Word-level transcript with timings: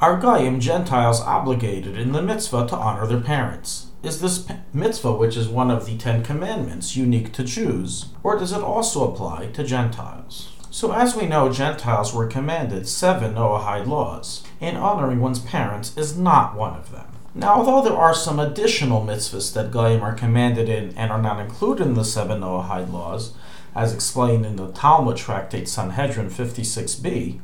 Are 0.00 0.16
Goyim 0.16 0.60
Gentiles 0.60 1.20
obligated 1.20 1.98
in 1.98 2.12
the 2.12 2.22
mitzvah 2.22 2.68
to 2.68 2.76
honor 2.76 3.04
their 3.04 3.18
parents? 3.18 3.86
Is 4.04 4.20
this 4.20 4.46
mitzvah, 4.72 5.14
which 5.14 5.36
is 5.36 5.48
one 5.48 5.72
of 5.72 5.86
the 5.86 5.96
Ten 5.96 6.22
Commandments, 6.22 6.96
unique 6.96 7.32
to 7.32 7.42
Jews, 7.42 8.06
or 8.22 8.38
does 8.38 8.52
it 8.52 8.62
also 8.62 9.12
apply 9.12 9.46
to 9.46 9.64
Gentiles? 9.64 10.52
So, 10.70 10.92
as 10.92 11.16
we 11.16 11.26
know, 11.26 11.52
Gentiles 11.52 12.14
were 12.14 12.28
commanded 12.28 12.86
seven 12.86 13.34
Noahide 13.34 13.88
laws, 13.88 14.44
and 14.60 14.76
honoring 14.76 15.18
one's 15.18 15.40
parents 15.40 15.96
is 15.96 16.16
not 16.16 16.54
one 16.54 16.76
of 16.76 16.92
them. 16.92 17.08
Now, 17.34 17.54
although 17.54 17.82
there 17.82 17.98
are 17.98 18.14
some 18.14 18.38
additional 18.38 19.04
mitzvahs 19.04 19.52
that 19.54 19.72
Goyim 19.72 20.02
are 20.02 20.14
commanded 20.14 20.68
in 20.68 20.96
and 20.96 21.10
are 21.10 21.20
not 21.20 21.40
included 21.40 21.88
in 21.88 21.94
the 21.94 22.04
seven 22.04 22.42
Noahide 22.42 22.92
laws, 22.92 23.32
as 23.74 23.92
explained 23.92 24.46
in 24.46 24.54
the 24.54 24.70
Talmud 24.70 25.16
tractate 25.16 25.68
Sanhedrin 25.68 26.30
56b, 26.30 27.40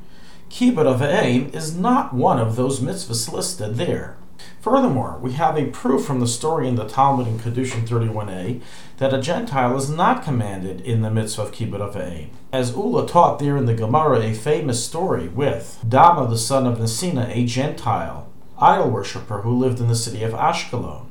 Kibbud 0.55 0.87
of 0.87 1.03
Aim 1.03 1.51
is 1.53 1.77
not 1.77 2.15
one 2.15 2.39
of 2.39 2.55
those 2.55 2.79
mitzvahs 2.79 3.33
listed 3.33 3.75
there. 3.75 4.17
Furthermore, 4.61 5.19
we 5.21 5.33
have 5.33 5.59
a 5.59 5.67
proof 5.67 6.05
from 6.05 6.21
the 6.21 6.29
story 6.29 6.69
in 6.69 6.77
the 6.77 6.87
Talmud 6.87 7.27
in 7.27 7.41
Kiddushin 7.41 7.89
31a 7.89 8.61
that 8.99 9.13
a 9.13 9.21
Gentile 9.21 9.77
is 9.77 9.91
not 9.91 10.23
commanded 10.23 10.81
in 10.81 11.03
the 11.03 11.11
mitzvah 11.11 11.43
of 11.43 11.51
Kibbud 11.51 11.81
of 11.81 11.97
Aim. 11.97 12.31
As 12.53 12.71
Ula 12.71 13.05
taught 13.09 13.41
there 13.41 13.57
in 13.57 13.67
the 13.67 13.75
Gemara 13.75 14.21
a 14.21 14.33
famous 14.33 14.85
story 14.85 15.27
with 15.27 15.85
Dama 15.89 16.29
the 16.29 16.39
son 16.39 16.69
of 16.69 16.79
Nesina, 16.79 17.29
a 17.35 17.45
Gentile, 17.45 18.29
idol 18.57 18.91
worshipper 18.91 19.41
who 19.41 19.59
lived 19.59 19.81
in 19.81 19.89
the 19.89 19.97
city 19.97 20.23
of 20.23 20.35
Ashkelon, 20.35 21.07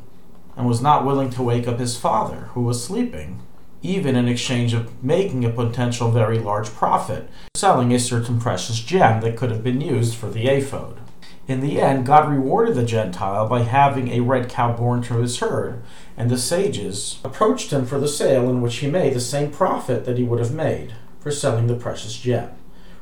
and 0.56 0.66
was 0.66 0.82
not 0.82 1.06
willing 1.06 1.30
to 1.32 1.44
wake 1.44 1.68
up 1.68 1.80
his 1.80 1.98
father, 1.98 2.48
who 2.54 2.62
was 2.62 2.82
sleeping, 2.82 3.42
even 3.84 4.16
in 4.16 4.30
exchange 4.30 4.74
of 4.74 5.04
making 5.04 5.44
a 5.44 5.50
potential 5.50 6.10
very 6.10 6.40
large 6.40 6.70
profit, 6.70 7.30
selling 7.54 7.94
a 7.94 8.00
certain 8.00 8.40
precious 8.40 8.80
gem 8.80 9.22
that 9.22 9.36
could 9.36 9.52
have 9.52 9.64
been 9.64 9.82
used 9.82 10.16
for 10.16 10.30
the 10.30 10.48
ephod. 10.48 10.98
In 11.46 11.60
the 11.60 11.82
end, 11.82 12.06
God 12.06 12.32
rewarded 12.32 12.76
the 12.76 12.86
Gentile 12.86 13.50
by 13.50 13.64
having 13.64 14.08
a 14.08 14.22
red 14.22 14.48
cow 14.48 14.72
born 14.72 15.02
to 15.04 15.16
his 15.16 15.40
herd, 15.40 15.84
and 16.16 16.30
the 16.30 16.38
sages 16.38 17.20
approached 17.26 17.72
him 17.72 17.86
for 17.86 18.00
the 18.00 18.08
sale 18.08 18.50
in 18.50 18.62
which 18.62 18.78
he 18.78 18.90
made 18.90 19.14
the 19.14 19.20
same 19.20 19.52
profit 19.52 20.06
that 20.06 20.18
he 20.18 20.24
would 20.24 20.40
have 20.40 20.54
made 20.54 20.94
for 21.20 21.32
selling 21.32 21.68
the 21.68 21.76
precious 21.76 22.18
gem. 22.18 22.52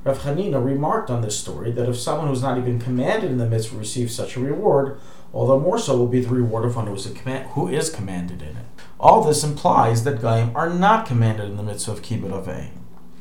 Rav 0.03 0.23
Hanina 0.23 0.63
remarked 0.63 1.11
on 1.11 1.21
this 1.21 1.37
story 1.37 1.71
that 1.71 1.87
if 1.87 1.99
someone 1.99 2.25
who 2.25 2.33
is 2.33 2.41
not 2.41 2.57
even 2.57 2.79
commanded 2.79 3.29
in 3.29 3.37
the 3.37 3.45
mitzvah 3.45 3.77
receives 3.77 4.15
such 4.15 4.35
a 4.35 4.39
reward, 4.39 4.99
all 5.31 5.45
the 5.45 5.59
more 5.59 5.77
so 5.77 5.95
will 5.95 6.07
be 6.07 6.21
the 6.21 6.29
reward 6.29 6.65
of 6.65 6.75
one 6.75 6.87
who 6.87 6.95
is, 6.95 7.05
command- 7.05 7.49
who 7.51 7.67
is 7.67 7.91
commanded 7.91 8.41
in 8.41 8.57
it. 8.57 8.65
All 9.01 9.23
this 9.23 9.43
implies 9.43 10.03
that 10.03 10.21
Goyim 10.21 10.55
are 10.55 10.69
not 10.69 11.07
commanded 11.07 11.49
in 11.49 11.57
the 11.57 11.63
mitzvah 11.63 11.93
of 11.93 12.03
Kibbud 12.03 12.29
Avayim. 12.29 12.69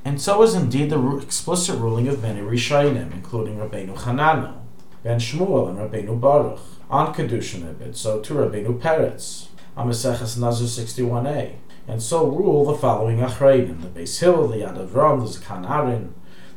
And 0.05 0.21
so 0.21 0.43
is 0.43 0.55
indeed 0.55 0.91
the 0.91 1.17
explicit 1.17 1.79
ruling 1.79 2.07
of 2.07 2.21
many 2.21 2.43
Rishonim, 2.43 3.15
including 3.15 3.57
Rabbeinu 3.57 3.97
Hananu, 3.97 4.59
Ben 5.03 5.19
Shmuel, 5.19 5.71
and 5.71 5.79
Rabbeinu 5.79 6.21
Baruch, 6.21 6.61
on 6.91 7.15
Kiddushin 7.15 7.63
Ibid, 7.63 7.97
so 7.97 8.21
to 8.21 8.35
Rabbeinu 8.35 8.79
Peretz, 8.79 9.49
on 9.75 9.89
Maseches 9.89 10.39
Nazir 10.39 10.67
61a, 10.67 11.55
and 11.89 12.03
so 12.03 12.27
rule 12.27 12.67
the 12.67 12.77
following 12.77 13.21
Achreidim, 13.21 13.81
the 13.81 14.01
Beis 14.01 14.21
Hill, 14.21 14.49
the 14.49 14.59
Yad 14.59 14.77
Avram, 14.77 15.21
the 15.21 15.39
Zekan 15.39 15.67
Aharon, 15.67 16.11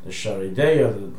the 0.03 0.11
Sharideya, 0.11 0.93
the 0.93 1.11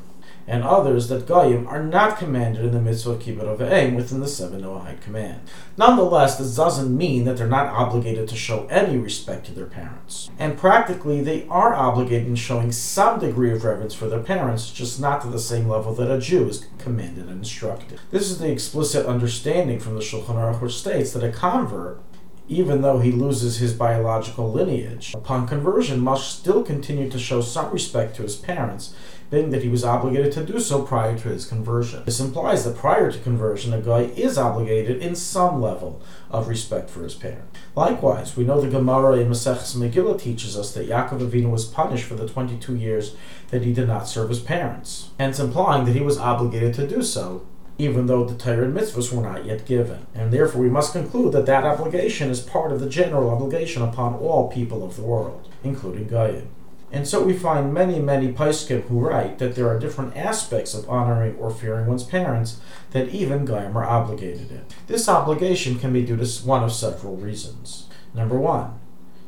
and 0.46 0.62
others 0.62 1.08
that 1.08 1.26
Goyim 1.26 1.66
are 1.66 1.82
not 1.82 2.18
commanded 2.18 2.64
in 2.64 2.72
the 2.72 2.80
mitzvah 2.80 3.12
of 3.12 3.20
Kibbud 3.20 3.72
Aim 3.72 3.94
within 3.94 4.20
the 4.20 4.28
seven 4.28 4.62
Noahide 4.62 5.00
command. 5.00 5.40
Nonetheless, 5.76 6.36
this 6.36 6.56
doesn't 6.56 6.96
mean 6.96 7.24
that 7.24 7.36
they're 7.36 7.46
not 7.46 7.68
obligated 7.68 8.28
to 8.28 8.36
show 8.36 8.66
any 8.66 8.98
respect 8.98 9.46
to 9.46 9.52
their 9.52 9.66
parents. 9.66 10.30
And 10.38 10.58
practically, 10.58 11.20
they 11.22 11.46
are 11.48 11.74
obligated 11.74 12.28
in 12.28 12.36
showing 12.36 12.72
some 12.72 13.18
degree 13.20 13.52
of 13.52 13.64
reverence 13.64 13.94
for 13.94 14.08
their 14.08 14.20
parents, 14.20 14.70
just 14.70 15.00
not 15.00 15.22
to 15.22 15.28
the 15.28 15.38
same 15.38 15.68
level 15.68 15.94
that 15.94 16.10
a 16.10 16.20
Jew 16.20 16.48
is 16.48 16.66
commanded 16.78 17.26
and 17.26 17.38
instructed. 17.38 18.00
This 18.10 18.30
is 18.30 18.38
the 18.38 18.50
explicit 18.50 19.06
understanding 19.06 19.80
from 19.80 19.94
the 19.94 20.00
Shulchan 20.00 20.36
Aruch, 20.36 20.60
which 20.60 20.76
states 20.76 21.12
that 21.12 21.24
a 21.24 21.32
convert 21.32 22.00
even 22.48 22.82
though 22.82 22.98
he 22.98 23.10
loses 23.10 23.58
his 23.58 23.72
biological 23.72 24.52
lineage. 24.52 25.14
Upon 25.14 25.46
conversion, 25.46 26.00
must 26.00 26.38
still 26.38 26.62
continue 26.62 27.08
to 27.10 27.18
show 27.18 27.40
some 27.40 27.72
respect 27.72 28.16
to 28.16 28.22
his 28.22 28.36
parents, 28.36 28.94
being 29.30 29.50
that 29.50 29.62
he 29.62 29.68
was 29.68 29.84
obligated 29.84 30.32
to 30.32 30.44
do 30.44 30.60
so 30.60 30.82
prior 30.82 31.18
to 31.18 31.28
his 31.28 31.46
conversion. 31.46 32.04
This 32.04 32.20
implies 32.20 32.64
that 32.64 32.76
prior 32.76 33.10
to 33.10 33.18
conversion, 33.18 33.72
a 33.72 33.80
goy 33.80 34.10
is 34.16 34.36
obligated 34.36 35.02
in 35.02 35.16
some 35.16 35.60
level 35.60 36.02
of 36.30 36.48
respect 36.48 36.90
for 36.90 37.02
his 37.02 37.14
parent. 37.14 37.44
Likewise, 37.74 38.36
we 38.36 38.44
know 38.44 38.60
the 38.60 38.68
Gemara 38.68 39.16
in 39.16 39.28
Maseches 39.28 39.74
Megillah 39.74 40.20
teaches 40.20 40.56
us 40.56 40.72
that 40.74 40.88
Yaakov 40.88 41.20
Avinu 41.20 41.50
was 41.50 41.64
punished 41.64 42.04
for 42.04 42.14
the 42.14 42.28
22 42.28 42.76
years 42.76 43.16
that 43.50 43.62
he 43.62 43.72
did 43.72 43.88
not 43.88 44.06
serve 44.06 44.28
his 44.28 44.40
parents, 44.40 45.10
hence 45.18 45.40
implying 45.40 45.84
that 45.86 45.94
he 45.94 46.00
was 46.00 46.18
obligated 46.18 46.74
to 46.74 46.86
do 46.86 47.02
so 47.02 47.46
even 47.78 48.06
though 48.06 48.24
the 48.24 48.36
Torah 48.36 48.64
and 48.64 48.76
mitzvahs 48.76 49.12
were 49.12 49.22
not 49.22 49.44
yet 49.44 49.66
given. 49.66 50.06
And 50.14 50.32
therefore, 50.32 50.62
we 50.62 50.68
must 50.68 50.92
conclude 50.92 51.32
that 51.32 51.46
that 51.46 51.64
obligation 51.64 52.30
is 52.30 52.40
part 52.40 52.72
of 52.72 52.80
the 52.80 52.88
general 52.88 53.30
obligation 53.30 53.82
upon 53.82 54.14
all 54.14 54.50
people 54.50 54.84
of 54.84 54.96
the 54.96 55.02
world, 55.02 55.48
including 55.62 56.06
Goyim. 56.06 56.48
And 56.92 57.08
so 57.08 57.24
we 57.24 57.36
find 57.36 57.74
many, 57.74 57.98
many 57.98 58.32
Poskim 58.32 58.82
who 58.82 59.00
write 59.00 59.38
that 59.40 59.56
there 59.56 59.68
are 59.68 59.80
different 59.80 60.16
aspects 60.16 60.74
of 60.74 60.88
honoring 60.88 61.34
or 61.36 61.50
fearing 61.50 61.86
one's 61.86 62.04
parents 62.04 62.60
that 62.92 63.08
even 63.08 63.44
Goyim 63.44 63.76
are 63.76 63.84
obligated 63.84 64.52
in. 64.52 64.64
This 64.86 65.08
obligation 65.08 65.80
can 65.80 65.92
be 65.92 66.04
due 66.04 66.16
to 66.16 66.46
one 66.46 66.62
of 66.62 66.72
several 66.72 67.16
reasons. 67.16 67.88
Number 68.14 68.38
one, 68.38 68.78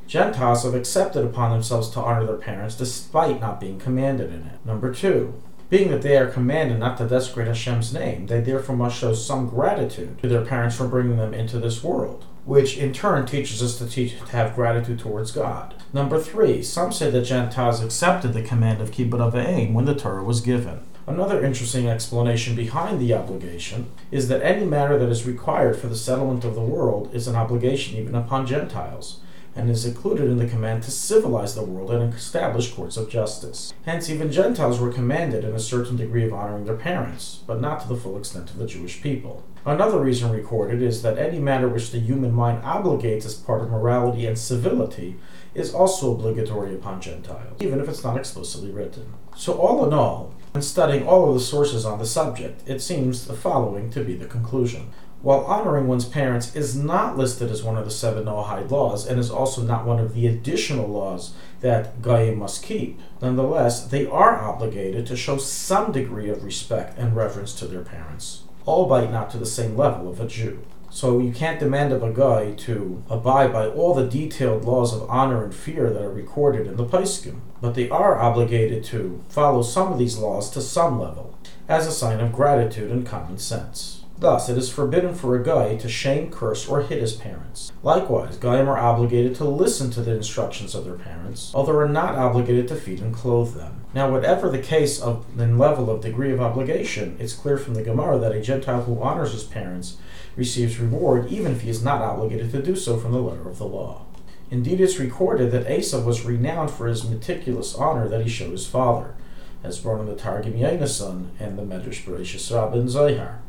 Gentiles 0.06 0.62
have 0.62 0.74
accepted 0.74 1.24
upon 1.24 1.50
themselves 1.50 1.90
to 1.90 2.00
honor 2.00 2.24
their 2.24 2.36
parents 2.36 2.76
despite 2.76 3.40
not 3.40 3.58
being 3.58 3.80
commanded 3.80 4.32
in 4.32 4.42
it. 4.46 4.64
Number 4.64 4.94
two, 4.94 5.34
being 5.68 5.90
that 5.90 6.02
they 6.02 6.16
are 6.16 6.30
commanded 6.30 6.78
not 6.78 6.96
to 6.98 7.08
desecrate 7.08 7.48
Hashem's 7.48 7.92
name, 7.92 8.26
they 8.26 8.40
therefore 8.40 8.76
must 8.76 8.98
show 8.98 9.14
some 9.14 9.48
gratitude 9.48 10.18
to 10.20 10.28
their 10.28 10.44
parents 10.44 10.76
for 10.76 10.86
bringing 10.86 11.16
them 11.16 11.34
into 11.34 11.58
this 11.58 11.82
world, 11.82 12.24
which 12.44 12.76
in 12.76 12.92
turn 12.92 13.26
teaches 13.26 13.62
us 13.62 13.76
to 13.78 13.88
teach 13.88 14.18
to 14.18 14.26
have 14.28 14.54
gratitude 14.54 15.00
towards 15.00 15.32
God. 15.32 15.74
Number 15.92 16.20
three, 16.20 16.62
some 16.62 16.92
say 16.92 17.10
that 17.10 17.22
Gentiles 17.22 17.82
accepted 17.82 18.32
the 18.32 18.42
command 18.42 18.80
of 18.80 18.92
Kibbud 18.92 19.32
Avayim 19.32 19.72
when 19.72 19.86
the 19.86 19.94
Torah 19.94 20.22
was 20.22 20.40
given. 20.40 20.80
Another 21.06 21.44
interesting 21.44 21.88
explanation 21.88 22.56
behind 22.56 23.00
the 23.00 23.14
obligation 23.14 23.90
is 24.10 24.28
that 24.28 24.42
any 24.42 24.64
matter 24.64 24.98
that 24.98 25.08
is 25.08 25.26
required 25.26 25.76
for 25.76 25.86
the 25.86 25.96
settlement 25.96 26.44
of 26.44 26.54
the 26.54 26.60
world 26.60 27.14
is 27.14 27.28
an 27.28 27.36
obligation 27.36 27.96
even 27.96 28.14
upon 28.14 28.46
Gentiles 28.46 29.20
and 29.56 29.70
is 29.70 29.86
included 29.86 30.30
in 30.30 30.36
the 30.36 30.46
command 30.46 30.82
to 30.82 30.90
civilize 30.90 31.54
the 31.54 31.64
world 31.64 31.90
and 31.90 32.12
establish 32.12 32.72
courts 32.72 32.96
of 32.96 33.08
justice. 33.08 33.72
Hence, 33.84 34.10
even 34.10 34.30
Gentiles 34.30 34.78
were 34.78 34.92
commanded 34.92 35.42
in 35.44 35.54
a 35.54 35.58
certain 35.58 35.96
degree 35.96 36.24
of 36.24 36.32
honoring 36.32 36.66
their 36.66 36.76
parents, 36.76 37.40
but 37.46 37.60
not 37.60 37.80
to 37.80 37.88
the 37.88 37.96
full 37.96 38.18
extent 38.18 38.50
of 38.50 38.58
the 38.58 38.66
Jewish 38.66 39.02
people. 39.02 39.42
Another 39.64 39.98
reason 39.98 40.30
recorded 40.30 40.80
is 40.80 41.02
that 41.02 41.18
any 41.18 41.40
matter 41.40 41.68
which 41.68 41.90
the 41.90 41.98
human 41.98 42.32
mind 42.32 42.62
obligates 42.62 43.24
as 43.24 43.34
part 43.34 43.62
of 43.62 43.70
morality 43.70 44.26
and 44.26 44.38
civility 44.38 45.16
is 45.54 45.74
also 45.74 46.14
obligatory 46.14 46.74
upon 46.74 47.00
Gentiles, 47.00 47.56
even 47.60 47.80
if 47.80 47.88
it's 47.88 48.04
not 48.04 48.16
explicitly 48.16 48.70
written. 48.70 49.14
So, 49.34 49.54
all 49.54 49.84
in 49.84 49.92
all, 49.92 50.34
when 50.52 50.62
studying 50.62 51.06
all 51.06 51.28
of 51.28 51.34
the 51.34 51.40
sources 51.40 51.84
on 51.84 51.98
the 51.98 52.06
subject, 52.06 52.62
it 52.66 52.80
seems 52.80 53.26
the 53.26 53.34
following 53.34 53.90
to 53.90 54.04
be 54.04 54.14
the 54.14 54.26
conclusion. 54.26 54.90
While 55.26 55.44
honoring 55.46 55.88
one's 55.88 56.04
parents 56.04 56.54
is 56.54 56.76
not 56.76 57.18
listed 57.18 57.50
as 57.50 57.64
one 57.64 57.76
of 57.76 57.84
the 57.84 57.90
seven 57.90 58.26
Noahide 58.26 58.70
laws 58.70 59.08
and 59.08 59.18
is 59.18 59.28
also 59.28 59.60
not 59.60 59.84
one 59.84 59.98
of 59.98 60.14
the 60.14 60.28
additional 60.28 60.86
laws 60.86 61.34
that 61.62 62.00
Goyim 62.00 62.38
must 62.38 62.62
keep, 62.62 63.00
nonetheless, 63.20 63.84
they 63.86 64.06
are 64.06 64.40
obligated 64.40 65.04
to 65.06 65.16
show 65.16 65.36
some 65.36 65.90
degree 65.90 66.28
of 66.28 66.44
respect 66.44 66.96
and 66.96 67.16
reverence 67.16 67.54
to 67.54 67.66
their 67.66 67.82
parents, 67.82 68.44
albeit 68.68 69.10
not 69.10 69.28
to 69.30 69.36
the 69.36 69.46
same 69.46 69.76
level 69.76 70.08
of 70.08 70.20
a 70.20 70.28
Jew. 70.28 70.64
So 70.90 71.18
you 71.18 71.32
can't 71.32 71.58
demand 71.58 71.92
of 71.92 72.04
a 72.04 72.12
goy 72.12 72.54
to 72.58 73.02
abide 73.10 73.52
by 73.52 73.66
all 73.66 73.94
the 73.94 74.06
detailed 74.06 74.64
laws 74.64 74.94
of 74.94 75.10
honor 75.10 75.42
and 75.42 75.52
fear 75.52 75.90
that 75.90 76.04
are 76.04 76.12
recorded 76.12 76.68
in 76.68 76.76
the 76.76 76.84
Poskim, 76.86 77.40
but 77.60 77.74
they 77.74 77.90
are 77.90 78.16
obligated 78.16 78.84
to 78.84 79.24
follow 79.28 79.62
some 79.62 79.92
of 79.92 79.98
these 79.98 80.18
laws 80.18 80.48
to 80.50 80.60
some 80.60 81.00
level, 81.00 81.36
as 81.68 81.84
a 81.84 81.90
sign 81.90 82.20
of 82.20 82.32
gratitude 82.32 82.92
and 82.92 83.04
common 83.04 83.38
sense. 83.38 84.04
Thus, 84.18 84.48
it 84.48 84.56
is 84.56 84.70
forbidden 84.70 85.14
for 85.14 85.36
a 85.36 85.42
goy 85.42 85.76
to 85.78 85.88
shame, 85.90 86.30
curse, 86.30 86.66
or 86.66 86.82
hit 86.82 87.02
his 87.02 87.12
parents. 87.12 87.70
Likewise, 87.82 88.38
Goyim 88.38 88.66
are 88.66 88.78
obligated 88.78 89.34
to 89.36 89.44
listen 89.44 89.90
to 89.90 90.00
the 90.00 90.14
instructions 90.14 90.74
of 90.74 90.86
their 90.86 90.94
parents, 90.94 91.52
although 91.54 91.76
are 91.76 91.88
not 91.88 92.14
obligated 92.14 92.66
to 92.68 92.76
feed 92.76 93.02
and 93.02 93.14
clothe 93.14 93.54
them. 93.54 93.84
Now, 93.92 94.10
whatever 94.10 94.48
the 94.48 94.58
case 94.58 95.00
of 95.00 95.36
the 95.36 95.46
level 95.46 95.90
of 95.90 96.00
degree 96.00 96.32
of 96.32 96.40
obligation, 96.40 97.16
it's 97.20 97.34
clear 97.34 97.58
from 97.58 97.74
the 97.74 97.82
Gemara 97.82 98.18
that 98.18 98.34
a 98.34 98.40
Gentile 98.40 98.82
who 98.82 99.02
honors 99.02 99.32
his 99.32 99.44
parents 99.44 99.98
receives 100.34 100.78
reward 100.78 101.28
even 101.28 101.52
if 101.52 101.60
he 101.60 101.70
is 101.70 101.84
not 101.84 102.00
obligated 102.00 102.50
to 102.52 102.62
do 102.62 102.74
so 102.74 102.96
from 102.96 103.12
the 103.12 103.20
letter 103.20 103.48
of 103.48 103.58
the 103.58 103.66
law. 103.66 104.06
Indeed, 104.50 104.80
it's 104.80 104.98
recorded 104.98 105.50
that 105.50 105.66
Esav 105.66 106.04
was 106.04 106.24
renowned 106.24 106.70
for 106.70 106.86
his 106.86 107.08
meticulous 107.08 107.74
honor 107.74 108.08
that 108.08 108.22
he 108.22 108.30
showed 108.30 108.52
his 108.52 108.66
father, 108.66 109.14
as 109.62 109.80
brought 109.80 110.00
in 110.00 110.06
the 110.06 110.14
Targum 110.14 110.54
Yonasan 110.54 111.30
and 111.38 111.58
the 111.58 111.62
Medrash 111.62 112.04
Bereshis 112.04 112.54
Rabbin 112.54 112.88
Zohar. 112.88 113.42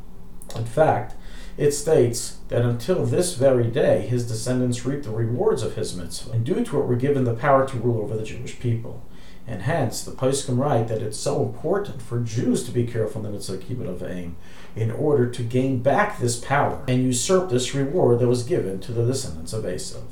In 0.55 0.65
fact, 0.65 1.15
it 1.57 1.71
states 1.71 2.37
that 2.49 2.61
until 2.61 3.05
this 3.05 3.33
very 3.33 3.67
day 3.67 4.07
his 4.07 4.27
descendants 4.27 4.85
reap 4.85 5.03
the 5.03 5.09
rewards 5.09 5.63
of 5.63 5.75
his 5.75 5.95
mitzvah, 5.95 6.31
and 6.31 6.45
due 6.45 6.63
to 6.63 6.79
it 6.79 6.85
were 6.85 6.95
given 6.95 7.23
the 7.23 7.33
power 7.33 7.67
to 7.67 7.77
rule 7.77 8.01
over 8.01 8.15
the 8.15 8.23
Jewish 8.23 8.59
people. 8.59 9.03
And 9.47 9.61
hence, 9.61 10.03
the 10.03 10.11
poskim 10.11 10.59
write 10.59 10.89
that 10.89 11.01
it's 11.01 11.17
so 11.17 11.41
important 11.41 12.01
for 12.01 12.19
Jews 12.19 12.65
to 12.65 12.71
be 12.71 12.85
careful 12.85 13.21
in 13.21 13.27
the 13.27 13.33
mitzvah 13.33 13.57
kibbut 13.57 13.87
of 13.87 14.03
aim 14.03 14.35
in 14.75 14.91
order 14.91 15.29
to 15.29 15.41
gain 15.41 15.81
back 15.81 16.19
this 16.19 16.37
power 16.37 16.83
and 16.87 17.03
usurp 17.03 17.49
this 17.49 17.73
reward 17.73 18.19
that 18.19 18.27
was 18.27 18.43
given 18.43 18.79
to 18.81 18.91
the 18.91 19.05
descendants 19.05 19.53
of 19.53 19.63
Esav. 19.63 20.03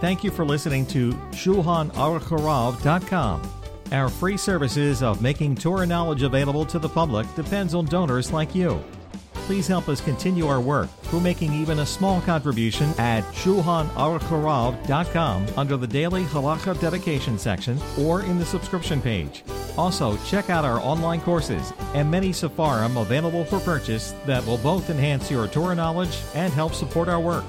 Thank 0.00 0.24
you 0.24 0.30
for 0.30 0.44
listening 0.44 0.84
to 0.86 1.12
ShulchanAruchHarav.com. 1.12 3.65
Our 3.92 4.08
free 4.08 4.36
services 4.36 5.00
of 5.02 5.22
making 5.22 5.54
Torah 5.56 5.86
knowledge 5.86 6.22
available 6.22 6.66
to 6.66 6.80
the 6.80 6.88
public 6.88 7.26
depends 7.36 7.72
on 7.74 7.84
donors 7.86 8.32
like 8.32 8.54
you. 8.54 8.82
Please 9.32 9.66
help 9.68 9.88
us 9.88 10.00
continue 10.00 10.48
our 10.48 10.60
work 10.60 10.90
through 11.02 11.20
making 11.20 11.52
even 11.52 11.78
a 11.78 11.86
small 11.86 12.20
contribution 12.22 12.92
at 12.98 13.22
ShulchanAruchHarav.com 13.34 15.46
under 15.56 15.76
the 15.76 15.86
Daily 15.86 16.24
Halacha 16.24 16.80
Dedication 16.80 17.38
section 17.38 17.78
or 18.00 18.22
in 18.22 18.40
the 18.40 18.44
subscription 18.44 19.00
page. 19.00 19.44
Also, 19.78 20.16
check 20.24 20.50
out 20.50 20.64
our 20.64 20.80
online 20.80 21.20
courses 21.20 21.72
and 21.94 22.10
many 22.10 22.30
Sefarim 22.30 23.00
available 23.00 23.44
for 23.44 23.60
purchase 23.60 24.16
that 24.26 24.44
will 24.46 24.58
both 24.58 24.90
enhance 24.90 25.30
your 25.30 25.46
Torah 25.46 25.76
knowledge 25.76 26.18
and 26.34 26.52
help 26.52 26.74
support 26.74 27.08
our 27.08 27.20
work. 27.20 27.44